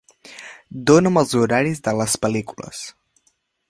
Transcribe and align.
Dona'm 0.91 1.21
els 1.23 1.37
horaris 1.43 1.85
de 1.89 1.97
les 2.01 2.19
pel·lícules 2.25 2.85